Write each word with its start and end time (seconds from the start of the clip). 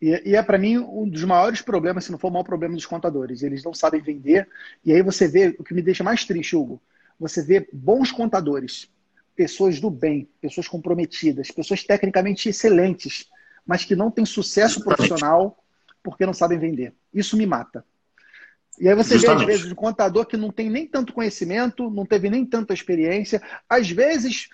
E, 0.00 0.30
e 0.30 0.36
é, 0.36 0.42
para 0.42 0.58
mim, 0.58 0.78
um 0.78 1.08
dos 1.08 1.24
maiores 1.24 1.60
problemas, 1.60 2.04
se 2.04 2.12
não 2.12 2.18
for 2.18 2.28
o 2.28 2.30
maior 2.30 2.44
problema 2.44 2.74
dos 2.74 2.86
contadores. 2.86 3.42
Eles 3.42 3.62
não 3.62 3.74
sabem 3.74 4.00
vender. 4.00 4.48
E 4.84 4.92
aí 4.92 5.02
você 5.02 5.26
vê, 5.26 5.54
o 5.58 5.64
que 5.64 5.74
me 5.74 5.82
deixa 5.82 6.04
mais 6.04 6.24
triste, 6.24 6.56
Hugo, 6.56 6.80
você 7.18 7.42
vê 7.42 7.68
bons 7.72 8.10
contadores, 8.12 8.90
pessoas 9.36 9.80
do 9.80 9.90
bem, 9.90 10.28
pessoas 10.40 10.68
comprometidas, 10.68 11.50
pessoas 11.50 11.82
tecnicamente 11.82 12.48
excelentes, 12.48 13.28
mas 13.66 13.84
que 13.84 13.96
não 13.96 14.10
têm 14.10 14.24
sucesso 14.24 14.82
profissional 14.82 15.58
porque 16.02 16.26
não 16.26 16.34
sabem 16.34 16.58
vender. 16.58 16.92
Isso 17.12 17.36
me 17.36 17.46
mata. 17.46 17.84
E 18.78 18.88
aí 18.88 18.94
você 18.94 19.14
Justamente. 19.14 19.46
vê, 19.46 19.52
às 19.52 19.58
vezes, 19.58 19.72
um 19.72 19.76
contador 19.76 20.26
que 20.26 20.36
não 20.36 20.50
tem 20.50 20.68
nem 20.68 20.86
tanto 20.86 21.12
conhecimento, 21.12 21.90
não 21.90 22.04
teve 22.04 22.28
nem 22.28 22.44
tanta 22.44 22.74
experiência, 22.74 23.40
às 23.68 23.88
vezes 23.88 24.48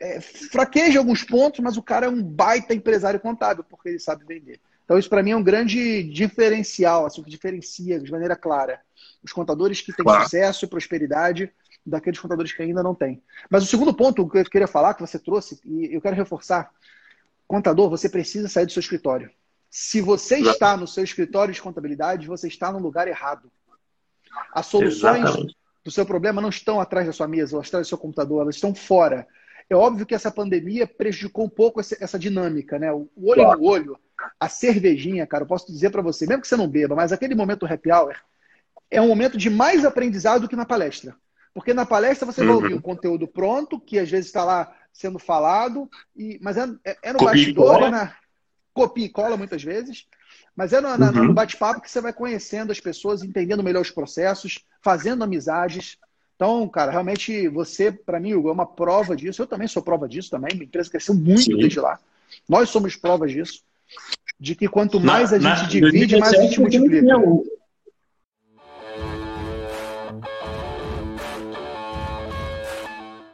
é, 0.00 0.20
fraqueja 0.20 0.98
alguns 0.98 1.22
pontos, 1.22 1.60
mas 1.60 1.76
o 1.76 1.82
cara 1.82 2.06
é 2.06 2.08
um 2.08 2.22
baita 2.22 2.74
empresário 2.74 3.20
contábil, 3.20 3.64
porque 3.64 3.88
ele 3.88 3.98
sabe 3.98 4.24
vender. 4.24 4.60
Então, 4.84 4.98
isso 4.98 5.08
para 5.08 5.22
mim 5.22 5.30
é 5.30 5.36
um 5.36 5.42
grande 5.42 6.02
diferencial, 6.02 7.06
assim, 7.06 7.22
que 7.22 7.30
diferencia 7.30 7.98
de 7.98 8.10
maneira 8.10 8.36
clara 8.36 8.80
os 9.24 9.32
contadores 9.32 9.80
que 9.80 9.92
têm 9.92 10.04
claro. 10.04 10.24
sucesso 10.24 10.64
e 10.64 10.68
prosperidade 10.68 11.50
daqueles 11.84 12.20
contadores 12.20 12.52
que 12.52 12.62
ainda 12.62 12.82
não 12.82 12.94
têm. 12.94 13.22
Mas 13.48 13.62
o 13.62 13.66
segundo 13.66 13.94
ponto 13.94 14.28
que 14.28 14.38
eu 14.38 14.44
queria 14.44 14.68
falar, 14.68 14.94
que 14.94 15.00
você 15.00 15.18
trouxe, 15.18 15.58
e 15.64 15.94
eu 15.94 16.00
quero 16.00 16.14
reforçar: 16.14 16.70
contador, 17.46 17.88
você 17.88 18.08
precisa 18.08 18.48
sair 18.48 18.66
do 18.66 18.72
seu 18.72 18.80
escritório. 18.80 19.30
Se 19.70 20.00
você 20.00 20.38
está 20.38 20.76
no 20.76 20.86
seu 20.86 21.02
escritório 21.02 21.52
de 21.52 21.60
contabilidade, 21.60 22.28
você 22.28 22.46
está 22.46 22.70
no 22.70 22.78
lugar 22.78 23.08
errado. 23.08 23.50
As 24.52 24.66
soluções 24.66 25.22
Exatamente. 25.22 25.56
do 25.84 25.90
seu 25.90 26.06
problema 26.06 26.40
não 26.40 26.48
estão 26.48 26.80
atrás 26.80 27.06
da 27.06 27.12
sua 27.12 27.26
mesa 27.26 27.56
ou 27.56 27.62
atrás 27.62 27.86
do 27.86 27.88
seu 27.88 27.98
computador, 27.98 28.42
elas 28.42 28.54
estão 28.54 28.74
fora. 28.74 29.26
É 29.68 29.74
óbvio 29.74 30.06
que 30.06 30.14
essa 30.14 30.30
pandemia 30.30 30.86
prejudicou 30.86 31.44
um 31.44 31.48
pouco 31.48 31.80
essa 31.80 32.18
dinâmica, 32.18 32.78
né? 32.78 32.92
O 32.92 33.08
olho 33.16 33.42
claro. 33.42 33.60
no 33.60 33.66
olho, 33.66 33.98
a 34.38 34.48
cervejinha, 34.48 35.26
cara, 35.26 35.44
eu 35.44 35.48
posso 35.48 35.66
dizer 35.72 35.90
para 35.90 36.02
você, 36.02 36.26
mesmo 36.26 36.42
que 36.42 36.48
você 36.48 36.56
não 36.56 36.68
beba, 36.68 36.94
mas 36.94 37.12
aquele 37.12 37.34
momento 37.34 37.66
happy 37.66 37.90
hour 37.90 38.14
é 38.90 39.00
um 39.00 39.08
momento 39.08 39.36
de 39.36 39.50
mais 39.50 39.84
aprendizado 39.84 40.42
do 40.42 40.48
que 40.48 40.56
na 40.56 40.66
palestra. 40.66 41.16
Porque 41.52 41.72
na 41.72 41.86
palestra 41.86 42.26
você 42.26 42.40
uhum. 42.40 42.46
vai 42.46 42.56
ouvir 42.56 42.74
um 42.74 42.80
conteúdo 42.80 43.26
pronto, 43.26 43.80
que 43.80 43.98
às 43.98 44.10
vezes 44.10 44.26
está 44.26 44.44
lá 44.44 44.74
sendo 44.92 45.18
falado, 45.18 45.88
e, 46.16 46.38
mas 46.42 46.56
é, 46.56 46.66
é, 46.84 46.96
é 47.02 47.12
no 47.12 47.18
Copia 47.18 47.32
bastidor, 47.32 47.82
é 47.82 47.90
na 47.90 48.16
copia 48.72 49.06
e 49.06 49.08
cola 49.08 49.36
muitas 49.36 49.62
vezes, 49.62 50.04
mas 50.54 50.72
é 50.72 50.80
no, 50.80 50.88
uhum. 50.88 51.24
no 51.26 51.34
bate-papo 51.34 51.80
que 51.80 51.90
você 51.90 52.00
vai 52.00 52.12
conhecendo 52.12 52.72
as 52.72 52.80
pessoas, 52.80 53.22
entendendo 53.22 53.62
melhor 53.62 53.82
os 53.82 53.90
processos, 53.90 54.64
fazendo 54.82 55.22
amizades. 55.22 55.96
Então, 56.36 56.68
cara, 56.68 56.90
realmente 56.90 57.48
você, 57.48 57.92
para 57.92 58.18
mim, 58.18 58.34
Hugo, 58.34 58.48
é 58.48 58.52
uma 58.52 58.66
prova 58.66 59.14
disso. 59.16 59.40
Eu 59.40 59.46
também 59.46 59.68
sou 59.68 59.82
prova 59.82 60.08
disso 60.08 60.30
também. 60.30 60.54
Minha 60.54 60.64
empresa 60.64 60.90
cresceu 60.90 61.14
muito 61.14 61.42
Sim. 61.42 61.56
desde 61.56 61.78
lá. 61.78 61.98
Nós 62.48 62.70
somos 62.70 62.96
provas 62.96 63.30
disso. 63.30 63.62
De 64.38 64.54
que 64.56 64.66
quanto 64.66 64.98
mais 64.98 65.30
na, 65.30 65.36
a 65.36 65.54
gente 65.56 65.80
na, 65.80 65.90
divide, 65.90 66.18
mais 66.18 66.34
a 66.34 66.42
gente 66.42 66.60
multiplica. 66.60 67.16